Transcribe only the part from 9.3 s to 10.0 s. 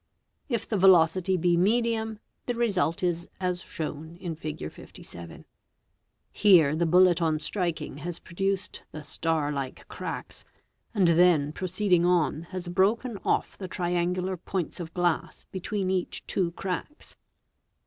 like